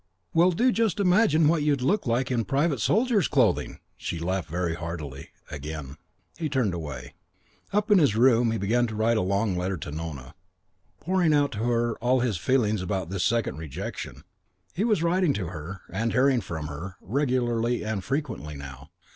"Well, 0.33 0.49
do 0.49 0.71
just 0.71 0.99
imagine 0.99 1.47
what 1.47 1.61
you'd 1.61 1.83
look 1.83 2.07
like 2.07 2.31
in 2.31 2.43
private 2.43 2.79
soldier's 2.79 3.27
clothing!" 3.27 3.77
She 3.95 4.17
laughed 4.17 4.49
very 4.49 4.73
heartily 4.73 5.29
again. 5.51 5.95
He 6.39 6.49
turned 6.49 6.73
away. 6.73 7.13
CHAPTER 7.71 7.71
VII 7.71 7.71
I 7.73 7.77
Up 7.77 7.91
in 7.91 7.97
his 7.99 8.15
room 8.15 8.49
he 8.51 8.57
began 8.57 8.89
a 8.89 9.21
long 9.21 9.55
letter 9.55 9.77
to 9.77 9.91
Nona, 9.91 10.33
pouring 10.99 11.35
out 11.35 11.51
to 11.51 11.59
her 11.59 11.99
all 11.99 12.21
his 12.21 12.37
feelings 12.37 12.81
about 12.81 13.11
this 13.11 13.23
second 13.23 13.57
rejection. 13.57 14.23
He 14.73 14.83
was 14.83 15.03
writing 15.03 15.33
to 15.33 15.49
her 15.49 15.81
and 15.93 16.13
hearing 16.13 16.41
from 16.41 16.65
her 16.65 16.95
regularly 17.03 17.85
and 17.85 18.03
frequently 18.03 18.55
now. 18.55 18.89